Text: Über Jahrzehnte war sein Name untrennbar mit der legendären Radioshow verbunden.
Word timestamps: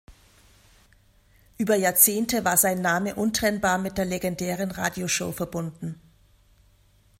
Über 1.59 1.75
Jahrzehnte 1.75 2.43
war 2.43 2.57
sein 2.57 2.81
Name 2.81 3.13
untrennbar 3.13 3.77
mit 3.77 3.99
der 3.99 4.05
legendären 4.05 4.71
Radioshow 4.71 5.31
verbunden. 5.31 6.01